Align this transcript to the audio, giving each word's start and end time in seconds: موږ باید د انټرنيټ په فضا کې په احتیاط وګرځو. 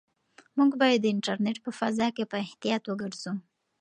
موږ 0.57 0.71
باید 0.81 0.99
د 1.01 1.05
انټرنيټ 1.13 1.57
په 1.65 1.71
فضا 1.79 2.07
کې 2.15 2.23
په 2.31 2.35
احتیاط 2.45 2.83
وګرځو. 2.87 3.33